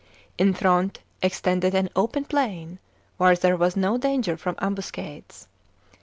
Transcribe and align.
In 0.39 0.55
front 0.55 0.97
extended 1.21 1.75
an 1.75 1.87
open 1.95 2.25
plain, 2.25 2.79
where 3.17 3.35
there 3.35 3.55
was 3.55 3.75
no 3.77 3.99
danger 3.99 4.35
from 4.35 4.55
ambuscades. 4.59 5.47